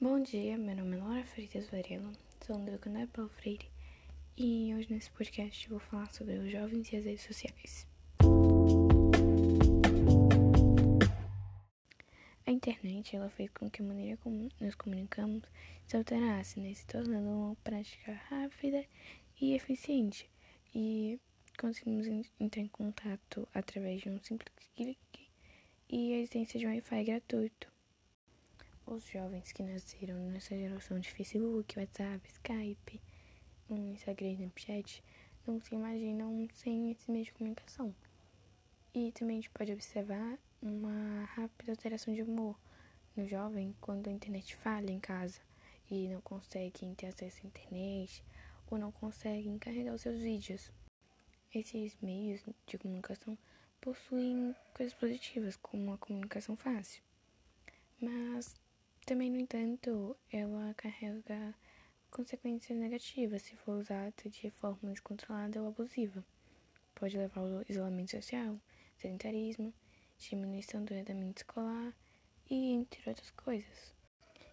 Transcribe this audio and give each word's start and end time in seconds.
Bom 0.00 0.20
dia, 0.20 0.58
meu 0.58 0.74
nome 0.74 0.96
é 0.96 1.00
Laura 1.00 1.24
Freitas 1.24 1.70
Varela, 1.70 2.12
sou 2.44 2.58
do 2.58 2.78
Canal 2.80 3.06
Paulo 3.06 3.30
Freire 3.30 3.70
e 4.36 4.74
hoje 4.74 4.92
nesse 4.92 5.08
podcast 5.12 5.68
vou 5.70 5.78
falar 5.78 6.12
sobre 6.12 6.34
os 6.34 6.50
jovens 6.50 6.92
e 6.92 6.96
as 6.96 7.04
redes 7.04 7.22
sociais. 7.22 7.86
A 12.44 12.50
internet 12.50 13.14
ela 13.14 13.30
fez 13.30 13.48
com 13.52 13.70
que 13.70 13.82
a 13.82 13.84
maneira 13.84 14.18
como 14.18 14.48
nos 14.60 14.74
comunicamos 14.74 15.44
se 15.86 15.96
alterasse, 15.96 16.58
né, 16.58 16.74
se 16.74 16.84
tornando 16.86 17.28
uma 17.28 17.56
prática 17.62 18.12
rápida 18.28 18.84
e 19.40 19.54
eficiente 19.54 20.28
e 20.74 21.20
conseguimos 21.56 22.08
entrar 22.40 22.60
em 22.60 22.68
contato 22.68 23.48
através 23.54 24.02
de 24.02 24.10
um 24.10 24.20
simples 24.20 24.52
clique 24.74 25.30
e 25.88 26.14
a 26.14 26.16
existência 26.16 26.58
de 26.58 26.66
um 26.66 26.70
Wi-Fi 26.70 27.04
gratuito. 27.04 27.73
Os 28.86 29.08
jovens 29.08 29.50
que 29.50 29.62
nasceram 29.62 30.30
nessa 30.30 30.54
geração 30.54 31.00
de 31.00 31.10
Facebook, 31.10 31.78
WhatsApp, 31.78 32.28
Skype, 32.28 33.00
Instagram 33.70 34.28
e 34.28 34.34
Snapchat 34.34 35.02
não 35.46 35.58
se 35.58 35.74
imaginam 35.74 36.46
sem 36.52 36.90
esse 36.90 37.10
meio 37.10 37.24
de 37.24 37.32
comunicação. 37.32 37.94
E 38.94 39.10
também 39.12 39.38
a 39.38 39.40
gente 39.40 39.50
pode 39.50 39.72
observar 39.72 40.38
uma 40.60 41.24
rápida 41.24 41.72
alteração 41.72 42.12
de 42.12 42.22
humor 42.22 42.60
no 43.16 43.26
jovem 43.26 43.74
quando 43.80 44.08
a 44.08 44.12
internet 44.12 44.54
falha 44.54 44.92
em 44.92 45.00
casa 45.00 45.40
e 45.90 46.06
não 46.08 46.20
consegue 46.20 46.94
ter 46.94 47.06
acesso 47.06 47.40
à 47.42 47.46
internet 47.46 48.22
ou 48.70 48.76
não 48.76 48.92
consegue 48.92 49.48
encarregar 49.48 49.94
os 49.94 50.02
seus 50.02 50.20
vídeos. 50.20 50.70
Esses 51.54 51.96
meios 52.02 52.44
de 52.66 52.76
comunicação 52.76 53.38
possuem 53.80 54.54
coisas 54.74 54.94
positivas, 54.94 55.56
como 55.56 55.92
a 55.92 55.98
comunicação 55.98 56.54
fácil. 56.54 57.02
Mas 58.00 58.54
também, 59.04 59.30
no 59.30 59.38
entanto, 59.38 60.16
ela 60.32 60.72
carrega 60.74 61.54
consequências 62.10 62.78
negativas 62.78 63.42
se 63.42 63.56
for 63.56 63.78
usada 63.78 64.12
de 64.30 64.50
forma 64.50 64.90
descontrolada 64.90 65.60
ou 65.60 65.68
abusiva. 65.68 66.24
Pode 66.94 67.18
levar 67.18 67.40
ao 67.40 67.62
isolamento 67.68 68.12
social, 68.12 68.58
sedentarismo, 68.96 69.74
diminuição 70.18 70.84
do 70.84 70.94
rendimento 70.94 71.38
escolar 71.38 71.92
e 72.48 72.72
entre 72.72 73.02
outras 73.08 73.30
coisas. 73.32 73.94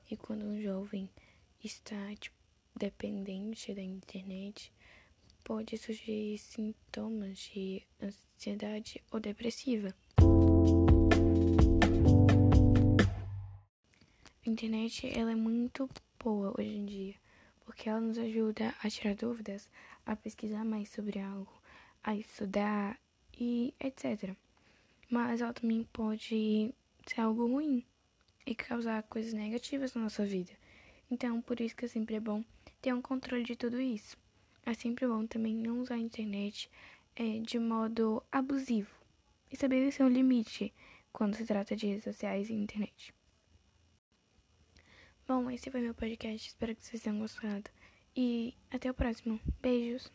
E 0.10 0.18
quando 0.18 0.46
um 0.46 0.62
jovem 0.62 1.10
está 1.64 2.14
tipo, 2.16 2.36
dependente 2.76 3.74
da 3.74 3.82
internet, 3.82 4.74
pode 5.44 5.78
surgir 5.78 6.38
sintomas 6.38 7.38
de 7.38 7.84
ansiedade 8.02 9.02
ou 9.12 9.20
depressiva. 9.20 9.96
A 14.44 14.50
internet 14.50 15.08
ela 15.16 15.32
é 15.32 15.36
muito 15.36 15.88
boa 16.20 16.52
hoje 16.58 16.76
em 16.76 16.84
dia, 16.84 17.14
porque 17.64 17.88
ela 17.88 18.02
nos 18.02 18.18
ajuda 18.18 18.74
a 18.82 18.90
tirar 18.90 19.14
dúvidas, 19.14 19.70
a 20.04 20.16
pesquisar 20.16 20.66
mais 20.66 20.90
sobre 20.90 21.20
algo, 21.20 21.62
a 22.04 22.16
estudar 22.16 23.00
e 23.40 23.72
etc. 23.80 24.36
Mas 25.12 25.42
ela 25.42 25.54
também 25.54 25.84
pode 25.94 26.74
ser 27.06 27.22
algo 27.22 27.46
ruim 27.46 27.86
e 28.44 28.56
causar 28.56 29.04
coisas 29.04 29.32
negativas 29.32 29.94
na 29.94 30.02
nossa 30.02 30.26
vida. 30.26 30.54
Então, 31.12 31.40
por 31.40 31.62
isso 31.62 31.76
que 31.76 31.86
é 31.86 31.88
sempre 31.88 32.16
é 32.16 32.20
bom 32.20 32.44
ter 32.82 32.96
um 32.96 33.02
controle 33.02 33.44
de 33.44 33.56
tudo 33.56 33.80
isso. 33.80 34.18
É 34.66 34.74
sempre 34.74 35.06
bom 35.06 35.28
também 35.28 35.54
não 35.54 35.82
usar 35.82 35.96
a 35.96 36.00
internet 36.00 36.68
é, 37.16 37.38
de 37.42 37.60
modo 37.60 38.24
abusivo 38.32 38.90
e 39.52 39.54
estabelecer 39.54 40.04
um 40.04 40.10
limite 40.10 40.74
quando 41.14 41.36
se 41.36 41.46
trata 41.46 41.76
de 41.76 41.86
redes 41.86 42.06
sociais 42.06 42.50
e 42.50 42.54
internet. 42.54 43.14
Bom, 45.32 45.50
esse 45.50 45.72
foi 45.72 45.80
meu 45.80 45.94
podcast. 45.94 46.50
Espero 46.50 46.76
que 46.76 46.86
vocês 46.86 47.02
tenham 47.02 47.18
gostado. 47.18 47.72
E 48.14 48.54
até 48.70 48.92
o 48.92 48.94
próximo. 48.94 49.40
Beijos! 49.62 50.12